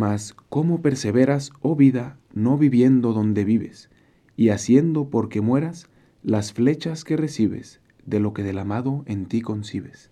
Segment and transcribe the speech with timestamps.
[0.00, 3.90] Mas, ¿cómo perseveras, oh vida, no viviendo donde vives,
[4.34, 5.90] y haciendo porque mueras
[6.22, 10.10] las flechas que recibes de lo que del amado en ti concibes?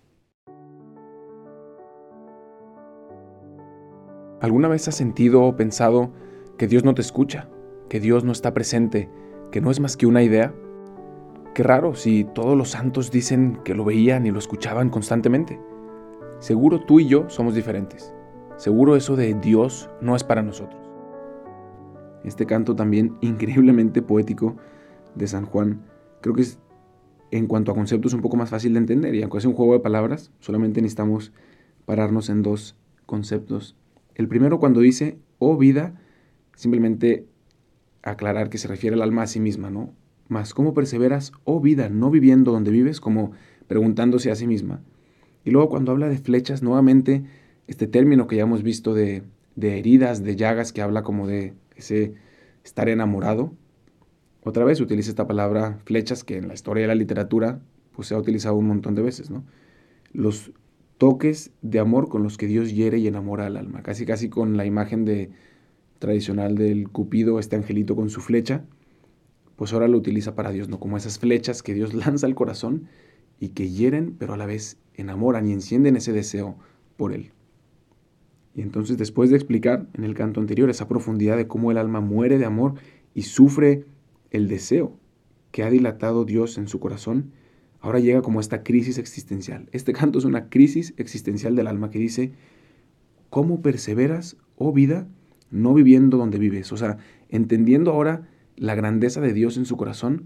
[4.39, 6.13] ¿Alguna vez has sentido o pensado
[6.59, 7.49] que Dios no te escucha,
[7.89, 9.09] que Dios no está presente,
[9.51, 10.53] que no es más que una idea?
[11.55, 15.59] Qué raro si todos los santos dicen que lo veían y lo escuchaban constantemente.
[16.37, 18.13] Seguro tú y yo somos diferentes.
[18.59, 20.81] Seguro eso de Dios no es para nosotros.
[22.25, 24.57] Este canto también increíblemente poético
[25.15, 25.81] de San Juan,
[26.19, 26.59] creo que es
[27.31, 29.71] en cuanto a conceptos un poco más fácil de entender y aunque es un juego
[29.71, 31.31] de palabras, solamente necesitamos
[31.85, 33.77] pararnos en dos conceptos.
[34.13, 35.97] El primero cuando dice, oh vida,
[36.53, 37.27] simplemente
[38.03, 39.93] aclarar que se refiere al alma a sí misma, ¿no?
[40.27, 43.31] Más, ¿cómo perseveras, oh vida, no viviendo donde vives, como
[43.67, 44.81] preguntándose a sí misma?
[45.45, 47.23] Y luego cuando habla de flechas, nuevamente
[47.69, 49.23] este término que ya hemos visto de,
[49.61, 52.15] heridas, de llagas, que habla como de ese
[52.63, 53.53] estar enamorado.
[54.43, 58.15] Otra vez utiliza esta palabra flechas que en la historia de la literatura pues se
[58.15, 59.43] ha utilizado un montón de veces, ¿no?
[60.13, 60.51] Los
[60.97, 64.57] toques de amor con los que Dios hiere y enamora al alma, casi casi con
[64.57, 65.29] la imagen de
[65.99, 68.65] tradicional del Cupido, este angelito con su flecha,
[69.57, 70.79] pues ahora lo utiliza para Dios, ¿no?
[70.79, 72.87] Como esas flechas que Dios lanza al corazón
[73.39, 76.57] y que hieren, pero a la vez enamoran y encienden ese deseo
[76.97, 77.31] por Él.
[78.59, 82.01] Y entonces después de explicar en el canto anterior esa profundidad de cómo el alma
[82.01, 82.73] muere de amor
[83.13, 83.85] y sufre
[84.31, 84.97] el deseo
[85.51, 87.31] que ha dilatado Dios en su corazón,
[87.79, 89.69] ahora llega como esta crisis existencial.
[89.71, 92.33] Este canto es una crisis existencial del alma que dice,
[93.29, 95.07] ¿cómo perseveras, oh vida,
[95.51, 96.73] no viviendo donde vives?
[96.73, 96.97] O sea,
[97.29, 100.25] entendiendo ahora la grandeza de Dios en su corazón,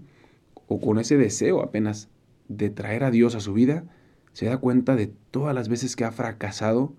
[0.66, 2.08] o con ese deseo apenas
[2.48, 3.84] de traer a Dios a su vida,
[4.32, 6.94] se da cuenta de todas las veces que ha fracasado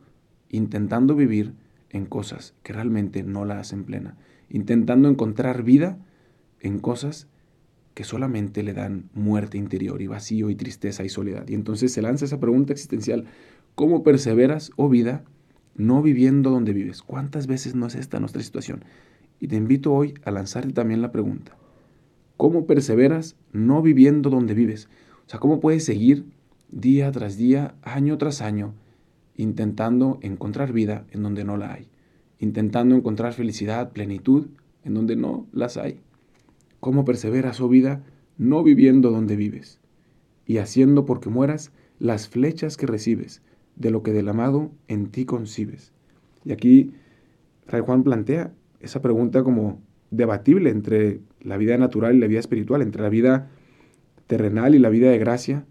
[0.49, 1.53] intentando vivir
[1.89, 4.17] en cosas que realmente no la hacen plena,
[4.49, 5.97] intentando encontrar vida
[6.59, 7.27] en cosas
[7.93, 11.47] que solamente le dan muerte interior y vacío y tristeza y soledad.
[11.47, 13.25] Y entonces se lanza esa pregunta existencial,
[13.73, 15.23] ¿cómo perseveras, oh vida,
[15.75, 17.01] no viviendo donde vives?
[17.01, 18.83] ¿Cuántas veces no es esta nuestra situación?
[19.39, 21.57] Y te invito hoy a lanzarte también la pregunta,
[22.37, 24.89] ¿cómo perseveras no viviendo donde vives?
[25.25, 26.25] O sea, ¿cómo puedes seguir
[26.69, 28.73] día tras día, año tras año,
[29.37, 31.87] intentando encontrar vida en donde no la hay,
[32.39, 34.47] intentando encontrar felicidad, plenitud
[34.83, 35.99] en donde no las hay.
[36.79, 38.03] ¿Cómo perseveras, oh vida,
[38.37, 39.79] no viviendo donde vives
[40.45, 43.41] y haciendo porque mueras las flechas que recibes
[43.75, 45.91] de lo que del amado en ti concibes?
[46.43, 46.93] Y aquí
[47.65, 49.81] Fray Juan plantea esa pregunta como
[50.11, 53.49] debatible entre la vida natural y la vida espiritual, entre la vida
[54.27, 55.65] terrenal y la vida de gracia,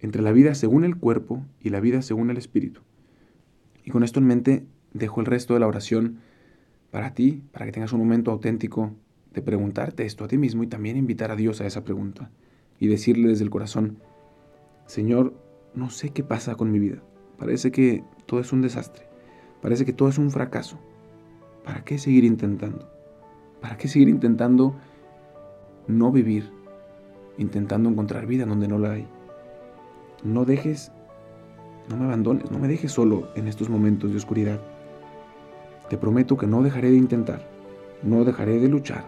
[0.00, 2.80] entre la vida según el cuerpo y la vida según el espíritu.
[3.86, 6.18] Y con esto en mente, dejo el resto de la oración
[6.90, 8.92] para ti, para que tengas un momento auténtico
[9.32, 12.30] de preguntarte esto a ti mismo y también invitar a Dios a esa pregunta
[12.80, 13.98] y decirle desde el corazón,
[14.86, 15.34] Señor,
[15.74, 17.00] no sé qué pasa con mi vida.
[17.38, 19.06] Parece que todo es un desastre.
[19.62, 20.78] Parece que todo es un fracaso.
[21.64, 22.90] ¿Para qué seguir intentando?
[23.60, 24.74] ¿Para qué seguir intentando
[25.86, 26.50] no vivir?
[27.38, 29.06] Intentando encontrar vida donde no la hay.
[30.24, 30.90] No dejes
[31.88, 34.60] no me abandones, no me dejes solo en estos momentos de oscuridad.
[35.88, 37.46] Te prometo que no dejaré de intentar,
[38.02, 39.04] no dejaré de luchar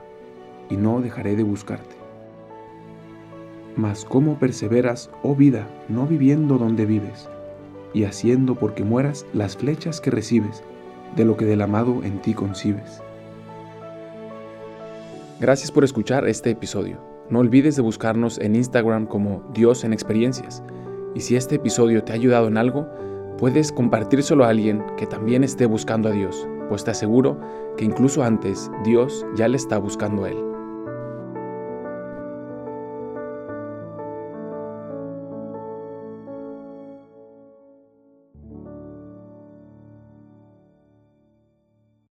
[0.70, 1.96] y no dejaré de buscarte.
[3.76, 7.28] Mas cómo perseveras, oh vida, no viviendo donde vives,
[7.94, 10.62] y haciendo porque mueras las flechas que recibes
[11.16, 13.02] de lo que del amado en ti concibes.
[15.40, 17.00] Gracias por escuchar este episodio.
[17.30, 20.62] No olvides de buscarnos en Instagram como Dios en Experiencias
[21.14, 22.88] y si este episodio te ha ayudado en algo,
[23.38, 27.38] puedes compartírselo a alguien que también esté buscando a Dios, pues te aseguro
[27.76, 30.47] que incluso antes Dios ya le está buscando a él.